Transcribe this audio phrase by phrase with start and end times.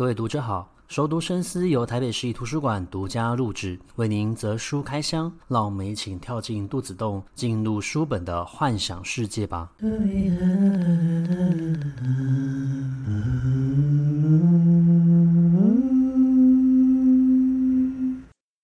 [0.00, 9.70] 各位读者好，熟读深思由台北市立图书馆独家录制，为您择书开箱，让我们一起跳进肚子洞，进入书本的幻想世界吧。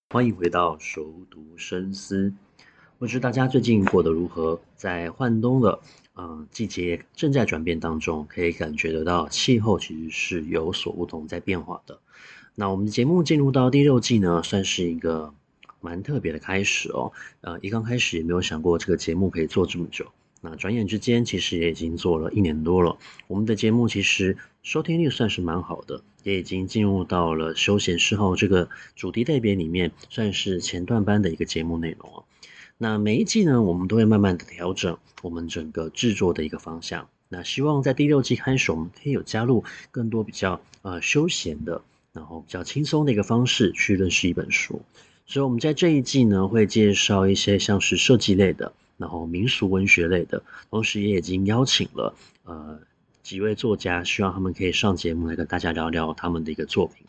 [0.08, 2.32] 欢迎回到熟读深思。
[2.98, 4.58] 不知大家最近过得如何？
[4.74, 5.78] 在换冬的
[6.16, 11.98] 嗯季节正在转变当中，可以感觉得到气候其实是有所不同，在变化的。
[12.54, 15.34] 那我们的节目进入到第六季呢，算是一个
[15.80, 17.12] 蛮特别的开始哦。
[17.42, 20.06] 呃，一刚开始也没有想过这个节目可以做这么久。
[20.40, 22.98] 那转眼之间，其实也已经做了一年多了。
[23.26, 32.24] 我们的节目其实收听率算是蛮好的，也已经进入到了休闲嗜好这个主题类别里面，算是前段班的一个节目内容哦。
[32.78, 37.08] 那每一季呢，我们都会慢慢的调整我们整个制作的一个方向。
[37.28, 41.82] 那希望在第六季开始，我们可以有加入更多比较呃休闲的，
[42.12, 44.82] 然后比较轻松的一个方式去认识一本书。
[45.26, 52.78] 所以，我们在这一季呢，会介绍一些像是设计类的，然后民俗文学类的，同时也已经邀请了呃
[53.22, 57.06] 几位作家，希望他们可以上节目来跟大家聊聊他们的一个作品。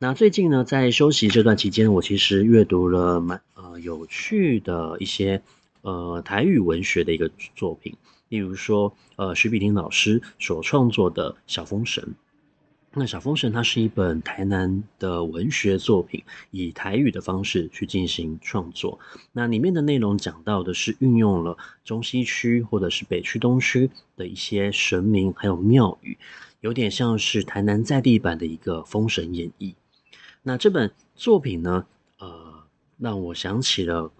[0.00, 5.42] 那最近呢，在休息这段期间，我其实阅读了蛮呃有趣的一些
[5.82, 7.96] 呃台语文学的一个作品，
[8.28, 12.04] 例如说呃徐碧婷老师所创作的《小风神》。
[12.92, 19.00] 那《小风神》它是一本台南的文学作品，以台语的方式去进行创作。
[19.32, 26.16] 那里面的内容讲到的是运用了中西区或者是北区东区的一些神明还有庙宇，
[26.60, 29.70] 有点像是台南在地版的一个《封神演义》。
[30.42, 31.86] 那这本作品呢，
[32.18, 32.54] 呃，
[32.98, 34.10] 让我想起了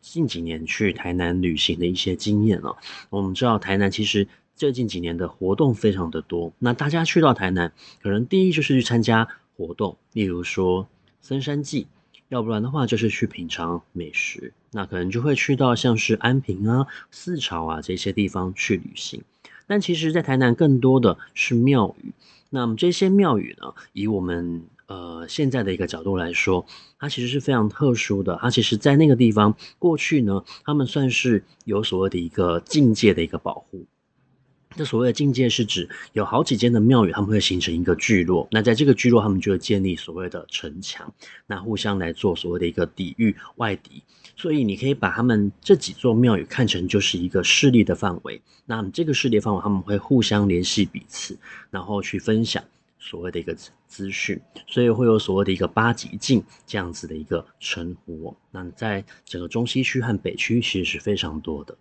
[0.00, 2.76] 近几年去台南旅行的一些经验哦。
[3.10, 6.52] 我们知道台南其实最近几年的活动非常的多。
[6.58, 10.88] 那大家去到台南，可能第一就是去参加活动，例如说
[11.20, 11.86] 森山祭，
[12.28, 14.52] 要不然的话就是去品尝美食。
[14.72, 19.22] 那可能就会去到像是安平啊、四潮啊这些地方去旅行。
[19.66, 22.12] 但其实，在台南更多的是庙宇。
[22.50, 26.64] 那么这些庙宇呢，以我们呃，现在的一个角度来说，
[26.98, 28.38] 它其实是非常特殊的。
[28.40, 33.86] 它其实，在那个地方过去呢，他们算是有所谓的一个境界的一个保护。
[34.76, 38.46] 这所谓的境界是指有好几间的庙宇，他们会形成一个聚落。
[38.50, 41.12] 那在这个聚落，他们就会建立所谓的城墙，
[41.46, 44.02] 那互相来做所谓的一个抵御外敌。
[44.36, 48.42] 所以你可以把他们这几座庙宇看成就是一个势力的范围。
[48.66, 51.38] 那这个势力范围，他们会互相联系彼此，
[51.70, 52.62] 然后去分享。
[53.06, 53.54] 所谓的一个
[53.86, 58.36] 资讯，所以会有所谓的一个八极镜这样子的一个称呼。
[58.50, 61.78] 那在整个中西区和北区，其实是非常多的。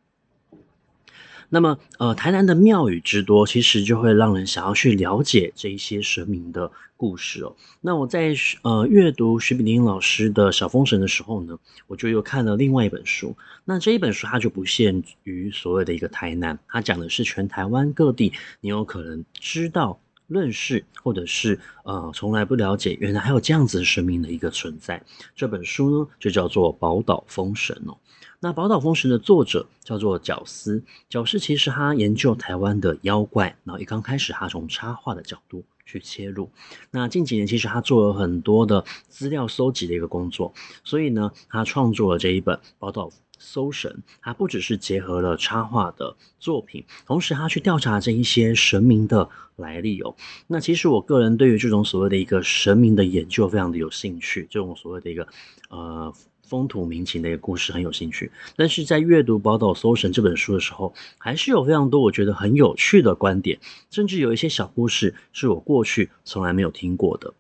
[1.50, 7.56] 那么，呃，台南的庙宇之多，其实就会让人想要去了解这一些神明的故事哦。
[7.82, 11.58] 那我在呃阅读徐炳林老师的《小风神》的时候呢，
[11.88, 13.36] 我就又看了另外一本书。
[13.64, 20.00] 那这一本书它就不限于所谓的一个台南，它讲的是全台湾各地，你有可能知道。
[20.28, 25.04] 认识或者是呃从来不了解，原来还有这样子的神明的一个存在。
[25.36, 27.98] 这本书呢就叫做《宝岛封神》哦。
[28.40, 36.50] 那《宝岛封神》的作者叫做角思，角思其实他研究台湾的妖怪，然后一刚开始他从插画的角度去切入。
[36.92, 40.54] 那近几年其实他做了很多的资料搜集的一个工作，
[40.84, 43.10] 所以呢他创作了这一本《宝岛》。
[43.40, 50.16] 搜神，它不只是结合了插画的作品，同时他去调查这一些神明的来历哦。
[50.48, 55.28] 那其实我个人对于这种所谓的一个神明的研究非常的有兴趣，这种所谓的一个
[55.70, 56.14] 呃
[56.44, 58.32] 风土民情的一个故事很有兴趣。
[58.56, 63.60] 但是在阅读《宝岛搜神》这本书的时候，还是有非常多我觉得很有趣的观点，
[63.90, 67.34] 甚至有一些小故事是我过去从来没有听过的。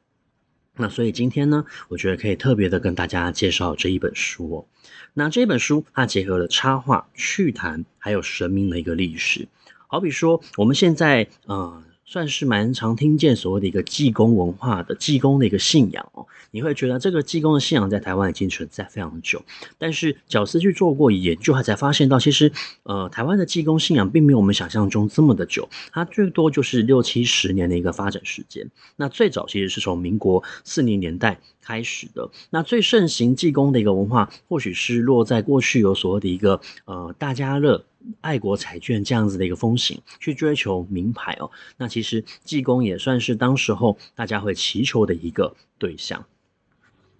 [0.77, 4.65] 那所以今天呢，我觉得可以特别的跟大家介绍这一本书哦。
[5.13, 9.47] 那这本书它结合了插画、趣谈，还有神明的一个历史。
[9.87, 11.83] 好比说，我们现在呃。
[12.05, 19.43] 算是蛮常听见所谓的一个济公文化的济公的一个信仰哦，你会觉得这个济公的信仰在台湾已经存在非常久，
[19.79, 22.52] 但是角丝去做过研究，他才发现到其实
[22.84, 28.69] 呃台湾的济公信仰并没有我们想象中这么的久，它最多就是六七十年的一个发展时间。
[28.96, 37.84] 那最早其实是从民国四零年代开始的，那最盛行济公的一个文化，或许是落在过去有所谓的一个呃大家乐。
[38.22, 41.50] 爱国彩券这样子的一个风行，去追求名牌哦。
[41.76, 46.23] 那其实济公也算是当时候大家会祈求的一个对象。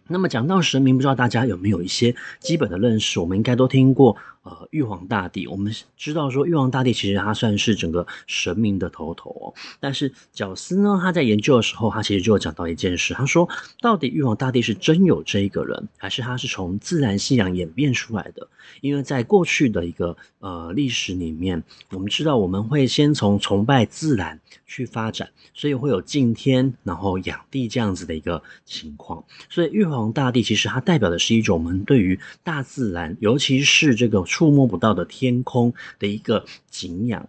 [0.08, 3.20] 那么讲到神明，不知道大家有没有一些基本的认识？
[3.20, 4.16] 我们应该都听过
[4.46, 5.46] 呃玉皇大帝。
[5.48, 9.54] 我们知道说玉皇大帝其实他算是整个神明的头头哦。
[9.82, 13.50] 但是贾斯呢，他在研究的时候，他其实就讲到一件事，他说
[13.82, 18.48] 到底玉皇大帝是真有这一个人，还是他是从自然信仰演变出来的？
[18.82, 21.62] 因为在过去的一个呃历史里面，
[21.92, 29.24] 我们知道我们会先从崇拜自然去发展，所以会有敬天然后养地这样子的一个情况。
[29.50, 37.26] 所以玉皇大帝其实它代表的是一种我们对于大自然，尤其是这个触摸不到的天空的一个景仰。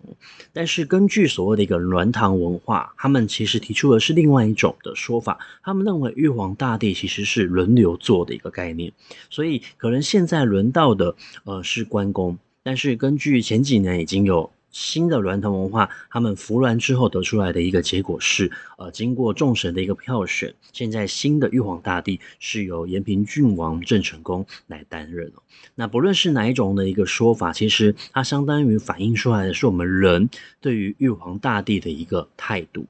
[0.53, 8.93] 但是根据所谓的一个栾堂文化，他们其实提出的是另外一种的说法，他们认为玉皇大帝其实是轮流做的一个概念，
[9.31, 11.15] 所以可能现在轮到的
[11.45, 14.51] 呃是关公，但是根据前几年已经有。
[14.79, 25.33] 新的鸾堂文化，他们服鸾之后得出来的一个结果是，呃，经过众神的一个票选，现在新的玉皇大帝是由延平郡王郑成功来担任。
[25.75, 30.29] 那不论是哪一种的一个说法，其实它相当于反映出来的是我们人
[30.61, 32.85] 对于玉皇大帝的一个态度。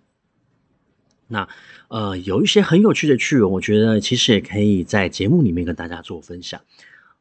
[1.28, 1.48] 那
[1.86, 6.60] 呃，有一些很有趣的趣闻，我觉得其实也可以在节目里面跟大家做分享。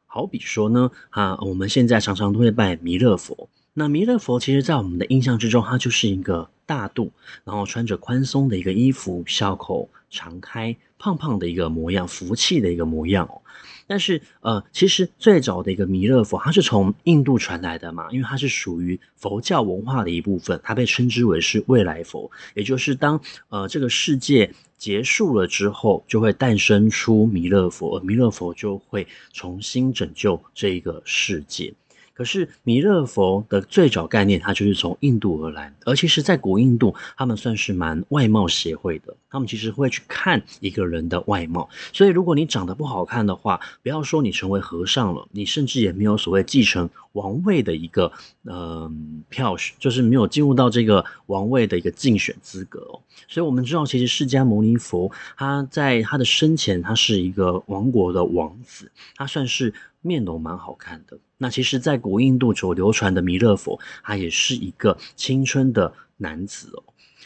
[0.06, 3.48] 好比说呢，啊，我们现在常常都会拜弥勒佛。
[3.78, 7.12] 那弥勒佛其实，在我们的印象之中，他就是一个大肚，
[7.44, 13.42] 然后穿着宽松的一个衣服，笑口常开，胖胖的一个模样，福气的一个模样哦。
[13.86, 23.20] 但是，呃，其实最早的一个弥勒佛，它是从印度传来的嘛，因为它是属于佛教文化的一部分，它被称之为是未来佛，也就是当
[23.50, 31.74] 呃这个世界结束了之后，就会诞生出弥勒佛，而弥勒佛就会重新拯救这个世界。
[32.16, 41.68] 可是弥勒佛的最早概念，它就是从印度而来，而其实，在古印度，他们算是蛮外貌协会的，他们其实会去看一个人的外貌。
[41.92, 48.10] 所以，如果你长得不好看的话，不要说你成为和尚了，你甚至也没有所谓继承王位的一个
[48.44, 48.90] 呃
[49.28, 52.98] 票选，就是没有进入到这个王位的一个竞选资格哦。
[53.28, 61.18] 所以我们知道，其实释迦牟尼佛他在他的生前，他是一个王国的王子，他算是面容蛮好看的。
[61.38, 66.82] 那其实，在古印度所流传的弥勒佛，他也是一个青春的男子哦。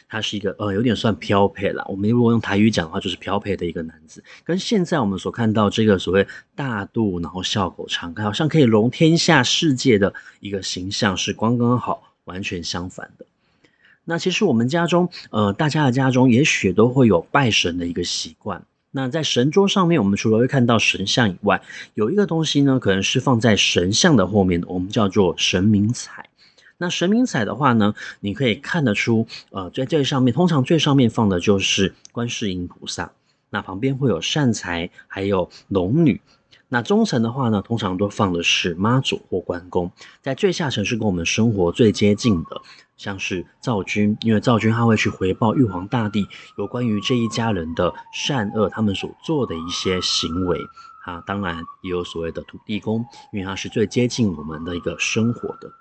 [0.08, 1.84] 他是一个呃，有点算飘配啦。
[1.86, 6.26] 我们如果用台语讲的话，就是飘配的一个男子，跟现在我们所看到这个所谓
[6.56, 13.26] 大肚，然后笑口常开，好像可以容天下世界的一个形象，是刚刚好完全相反的。
[14.04, 18.64] 那其实我们家中，呃，大家的家中也许都会有拜神的一个习惯。
[18.92, 21.62] 那在神桌上面，我们除了会看到神像以外，
[21.94, 26.28] 有一个东西呢，可能是放在神像的后面的，我们叫做神明彩。
[26.76, 33.12] 那神明彩的话呢，你可以看得出，呃，在这上面，通常最上面放的就是观世音菩萨，
[33.50, 36.20] 那旁边会有善财，还有龙女。
[36.72, 39.90] 那中层的话呢，通常都放的是妈祖或关公，
[40.22, 42.62] 在最下层是跟我们生活最接近的，
[42.96, 50.58] 像是灶君，因为灶君他会去回报玉皇大帝有关于这一家人的善恶，他们所做的一些行为
[51.04, 55.72] 啊，当然也有所谓的土地公，因为他是最接近我们的一个生活的。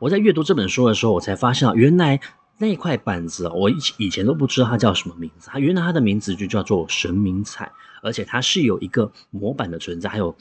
[0.00, 2.18] 我在阅读这本书的时候，我才发现原来
[2.58, 7.72] 那块板子，我以以前都不知道它叫什么名字，它原来它的名字就叫做神明彩。
[8.02, 10.36] 而且它是有一个模板的存在，还有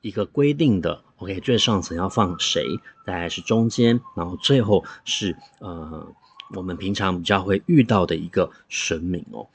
[0.00, 1.02] 一个规定的。
[1.18, 2.66] OK，最上层要放谁，
[3.04, 6.04] 大概是中间，然后最后是呃
[6.52, 9.46] 我们平常比较会遇到的一个神明哦。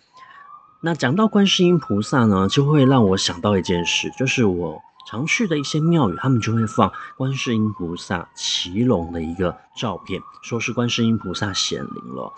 [0.80, 12.34] 那讲到观世音菩萨呢，就会让我想到一件事，就是我常去的一些庙宇，他们就会放观世音菩萨骑龙的一个照片，说是观世音菩萨显灵了。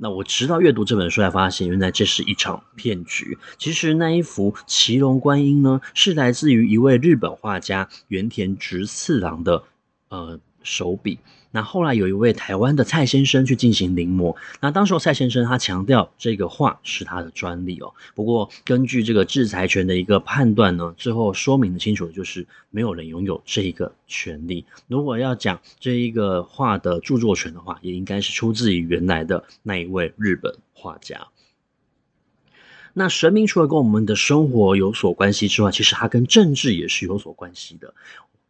[0.00, 3.36] 那我直到阅读这本书才发现，原来这是一场骗局。
[3.58, 9.64] 其实那一幅骑龙观音呢，是来自于一位日本画家原田直次郎的
[10.08, 11.18] 呃手笔。
[11.50, 17.94] 那后来有一位台湾的蔡先生去进行临摹，那当时蔡先生他强调这个画是他的专利哦。
[18.14, 24.66] 不过根据这个制裁权的一个判断呢，最后说明的清楚的就是没有人拥有这一个权利。
[24.88, 31.28] 如果要讲这一个画的著作权的话，也应该是出自于原来的那一位日本画家。
[32.92, 37.94] 那神明除了跟我们的生活有所关系之外，其实它跟政治也是有所关系的。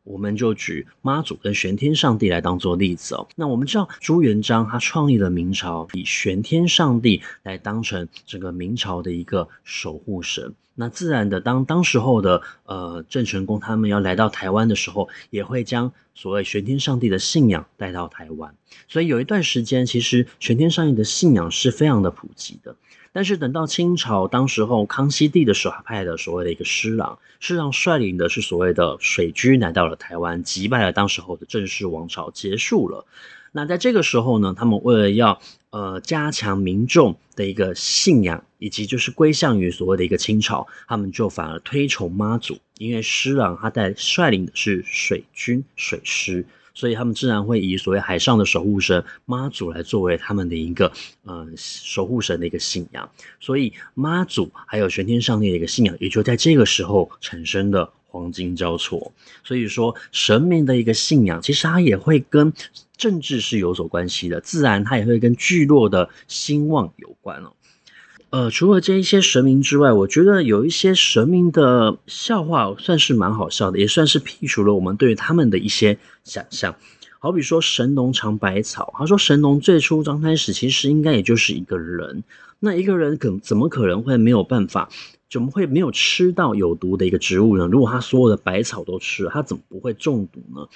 [0.09, 3.29] 我们就举妈祖跟玄天上帝来当做例子哦。
[3.37, 10.55] 那我们知道朱元璋他创立了明朝，以玄天上帝来当成整个明朝的一个守护神。
[10.75, 18.55] 那自然的，当当时候的呃郑成功他们要来到台湾的时候，也会将所谓玄天上帝的信仰带到台湾，
[18.89, 22.77] 所以有一段时间，其实玄天上帝的信仰是非常的普及的。
[23.13, 33.05] 但是等到清朝，当时候康熙帝的时候，派的所谓的一个施琅，施琅率领的是所谓的水军来到了台湾，击败了当时候的郑氏王朝，结束了。
[33.51, 46.45] 那在这个时候呢，他们为了要呃加强民众的一个信仰，以及就是归向于所谓的一个清朝，他们就反而推崇妈祖，因为施琅他在率领的是水军水师。
[46.79, 50.93] 所以他们自然会以所谓海上的守护神妈祖来作为他们的一个
[51.25, 59.13] 呃守护神的一个信仰，所以妈祖还有玄天上帝的一个信仰，也就在这个时候产生的黄金交错。
[59.43, 62.53] 所以说神明的一个信仰，其实它也会跟
[62.97, 67.51] 政治是有所关系的，自然它也会跟聚落的兴旺有关哦。
[68.31, 76.75] 呃，除了这一些神明之外，我觉得有一些神明的笑话算是蛮好笑的，也算是剔除了我们对于他们的一些想象。
[77.21, 82.23] 好比说神农尝百草，他说神农最初刚开始其实应该也就是一个人，
[82.61, 84.91] 那一个人可怎么可能会没有办法，
[85.31, 87.67] 怎么会没有吃到有毒的一个植物呢？
[87.67, 90.69] 如果他所有的百草都吃了，他怎么不会中毒呢？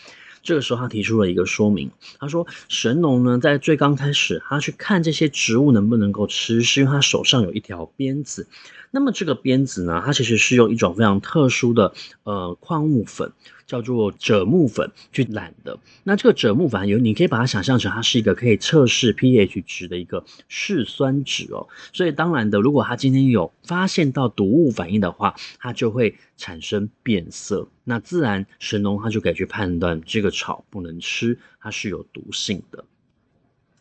[0.43, 1.91] 这个时候，他提出了一个说明。
[2.19, 8.49] 他说：“神农呢，在最刚开始，他去看这些植物能不能够吃，是因为他手上有一条鞭子。
[8.93, 13.33] 那么这个鞭子呢，它其实是用一种非常特殊的呃矿物粉。”
[13.65, 21.67] 叫做赭木粉去染的，那这个赭木粉有，你可以把它想象成它是一个可以测试 pH 值的一个试酸纸哦。
[21.95, 27.67] 所以当然的，如果它今天有发现到毒物反应的话，它就会产生变色。
[27.85, 32.85] 那自然神农他就可以去判断这个草不能吃，它是有毒性的。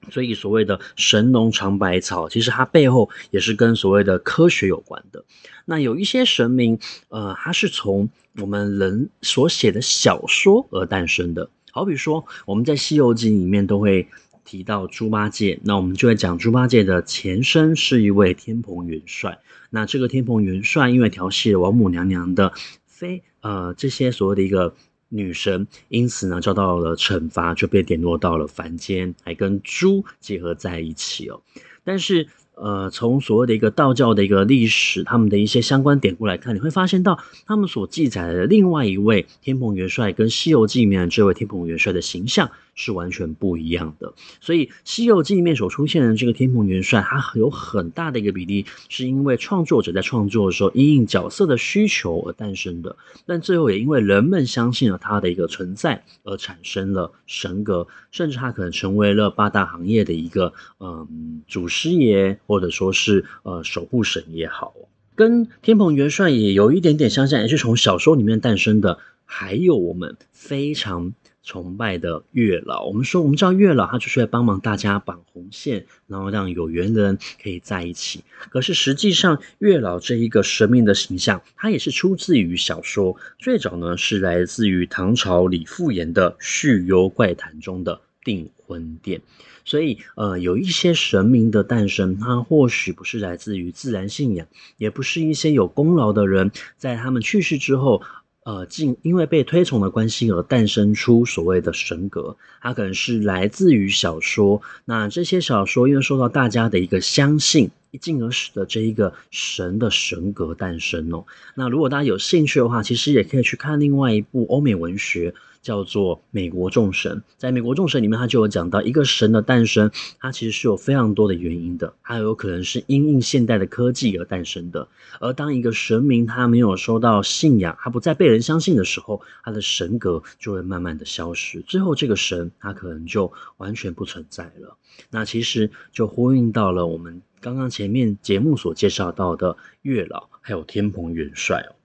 [0.09, 5.23] 所以所谓的神农尝百草，其实它背后也是跟所谓的科学有关的。
[5.65, 6.79] 那有一些神明，
[7.09, 11.49] 呃，它是从我们人所写的小说而诞生的。
[11.71, 14.07] 好比说，我们在《西游记》里面都会
[14.43, 19.39] 提到猪八戒，那我们就会讲猪八戒的前身是一位天蓬元帅。
[19.69, 22.53] 那这个天蓬元帅因为调戏王母娘娘的
[22.87, 24.73] 妃，呃，这些所谓的一个。
[25.13, 31.41] 女神因此呢，遭到了惩罚，就被点落到了凡间，还跟猪结合在一起哦。
[31.83, 42.49] 但是，呃，从所谓的一个道教的一个历史，他们的一些相关典故来看，你会发现到他们所记载的另外一位天蓬元帅，跟《西游记》里面这位天蓬元帅的形象。
[42.73, 64.73] 是完全不一样的，所以《西游记》里面所出现的这个天蓬元帅，他有很大的一个比例是因为创作者在创作的时候因应角色的需求而诞生的，但最后也因为人们相信了他的一个存在而产生了神格，甚至他可能成为了八大行业的一个嗯祖师爷，或者说是呃守护神也好，
[65.15, 71.13] 跟天蓬元帅也有一点点相像，也是从小说里面诞生的，还有我们非常。
[71.43, 78.23] 崇拜的月老，我们说，我们知道月老，他就是来帮忙大家绑红线，然后让有缘的人可以在一起。
[78.49, 89.19] 可是实际上，月老这一个神明的形象，它也是出自于小说，最早呢是来自于唐朝李复言的《续幽怪谈》中的订婚殿。
[89.65, 94.45] 所以，呃，有一些神明的诞生，它或许不是来自于自然信仰，
[94.77, 98.03] 也不是一些有功劳的人在他们去世之后。
[98.43, 104.61] 呃，进因为被推崇的关系而诞生出所谓的神格，它可能是来自于小说。
[104.85, 111.25] 那这些小说因为受到大家的一个相信，一进而使得这一个神的神格诞生哦。
[111.55, 115.33] 那如果大家有兴趣的话，其实也可以去看另外一部欧美文学。
[115.61, 124.87] 叫做美国众神，在美国众神里面，他就有讲到一个神的诞生，它其实是有非常多的原因的，它有可能是因应现代的科技而诞生的。
[125.19, 134.75] 而当一个神明他没有受到信仰，他不再被人相信的时候，他的神格就会慢慢的消失，最后这个神他可能就完全不存在了。
[135.11, 141.75] 那其实就呼应到了我们刚刚前面节目所介绍到的月老，还有天蓬元帅哦。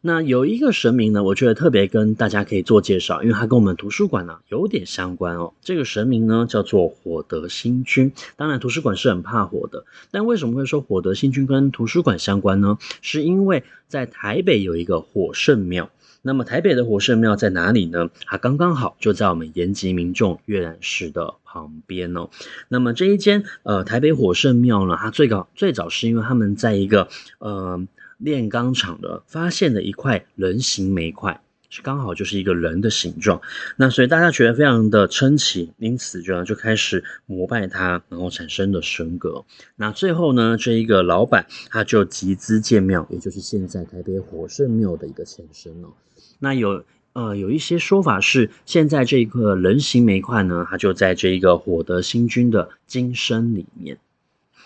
[0.00, 5.52] 那有一个神明呢，我觉得特别跟大家可以做介绍，因为它跟我们图书馆呢有点相关哦。
[5.62, 8.12] 这个神明呢叫做火德星君。
[8.36, 12.78] 当然，图书馆是很怕火的，但为什么会说火德星君跟图书馆相关呢？
[13.00, 15.90] 是因为在台北有一个火圣庙。
[16.22, 18.08] 那么台北的火圣庙在哪里呢？
[18.24, 22.30] 它刚刚好就在我们延吉民众阅览室的旁边哦。
[22.68, 27.86] 那么这一间呃台北火圣庙呢，它最早最早是因为他们在一个呃。
[28.18, 33.42] 炼钢厂的发现的一块人形煤块，是刚好就是一个人的形状，
[33.74, 39.44] 那所以大家觉得非常的称奇，因此就就开始膜拜他，然后产生了神格。
[39.74, 45.88] 那最后呢，这一个老板他就集资建庙，也就是现在台北火圣庙的一个前身哦。
[46.44, 53.98] 那有呃，有一些说法是，现在这一个人形煤块呢，它就在这一个火德星君的金身里面。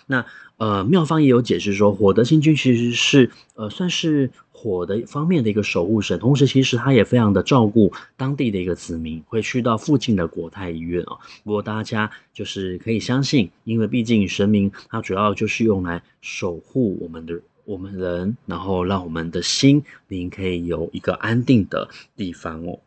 [0.07, 0.25] 那
[0.57, 11.19] 呃，妙方也有解释说，火德星君其实是呃，算是火的方面的一个守护神，同时其实他也非常的照顾当地的一个子民，会去到附近的国泰医院哦。
[11.45, 17.39] 不过大家就是可以相信，因为毕竟神明它主要就是用来守护我们的。
[17.67, 22.79] 我们人，然后让我们的心灵可以有一个安定的地方哦。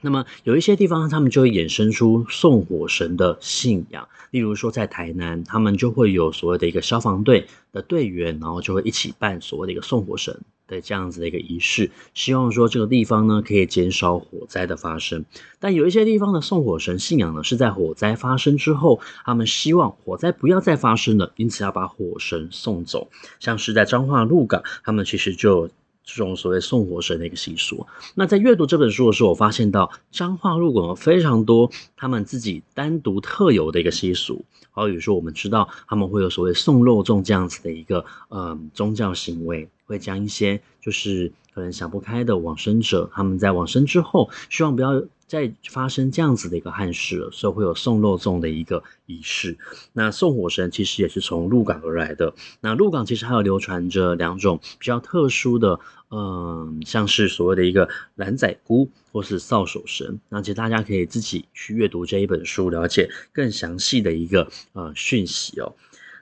[0.00, 10.40] 那么有一些地方，他们就会衍生出送火神的信仰，例如说在台南，他们就会有所谓的一个消防队的队员，然后就会一起办所谓的一个送火神。
[10.68, 15.24] 的这样子的一个仪式，希望说这个地方呢可以减少火灾的发生。
[15.58, 23.08] 但有一些地方的送火神信仰呢，是在火灾发生之后，他们希望火灾不要再发生了，因此要把火神送走。
[23.40, 25.70] 像是在彰化鹿港，他们其实就
[26.08, 27.86] 这种所谓送火神的一个习俗。
[28.14, 34.42] 那在阅读这本书的时候，我发现到彰化鹿港有非常多他们自己单独特有的一个习俗。
[34.70, 39.68] 好比如说，我们知道他们会有所谓送肉粽这样子的一个嗯宗教行为。
[39.88, 49.58] 会将一些就是可能想不开的往生者，他们在往生之后，希望不要再发生这样子的一个憾事了，所以会有送肉粽的一个仪式。
[49.92, 52.32] 那送火神其实也是从鹿港而来的。
[52.60, 55.80] 那鹿港其实还有流传着两种比较特殊的，
[56.12, 60.20] 嗯，像是所谓的一个蓝仔姑或是扫帚神。
[60.28, 65.74] 那其实大家可以自己去阅读这一本书，了解更详细的一个呃讯息哦。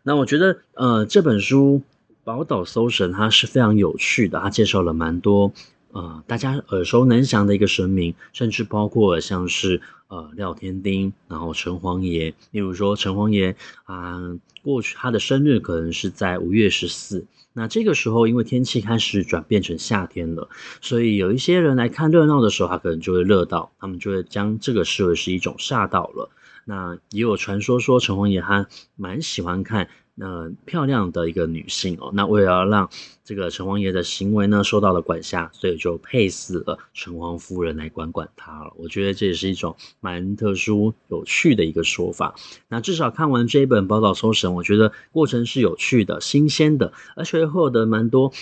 [0.02, 1.83] 那我觉得呃这本书。
[2.26, 5.52] 宝岛搜神，它是非常有趣的，它介绍了蛮多
[5.92, 13.54] 呃大家耳熟能详的一个神明，甚至包括像是呃廖天丁，然后城隍爷，例如说城隍爷
[13.85, 14.21] 啊，
[14.64, 20.49] 过去他的生日可能是在五月十四，那这个时候因为天气开始转变成夏天了，
[20.80, 26.28] 所以有一些人来看热闹的时候，他可能就会热到，他们就会将这个视为是一种煞到了。
[26.66, 29.88] 那也有传说说城隍爷他蛮喜欢看。
[30.18, 32.88] 那漂亮的一个女性哦，那为了让
[33.23, 38.73] 这个城隍爷的行为呢受到了管辖，所以就配死了城隍夫人来管管他了。
[38.76, 42.35] 我觉得这也是一种蛮特殊、有趣的一个说法。
[42.68, 48.33] 那至少看完这一本《宝岛搜神》，我觉得过程是有趣的、新鲜的，而且会获得蛮多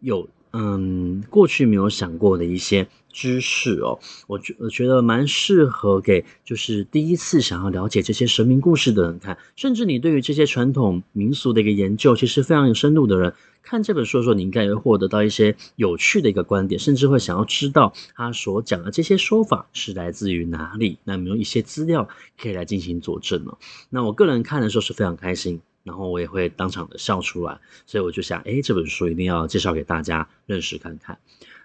[0.00, 2.88] 有嗯过去没有想过的一些。
[3.12, 22.08] 知识哦，我觉我觉得蛮适合给就是第一次想要了解这些神明故事的人看，甚至你对于这些传统民俗的一个研究其实非常有深度的人，看这本书的时候，你应该也会获得到一些有趣的一个观点，甚至会想要知道他所讲的这些说法是来自于哪里，那有没有一些资料
[22.40, 23.56] 可以来进行佐证呢？
[23.90, 31.18] 那我个人看的时候是非常开心，然后我也会当场的笑出来，所以我就想，哎，这本书一定要介绍给大家认识看看。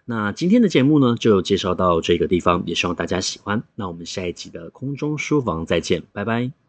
[0.10, 3.62] 那今天的节目呢，就介绍到这个地方，也希望大家喜欢。
[3.76, 6.67] 那我们下一集的空中书房再见，拜拜。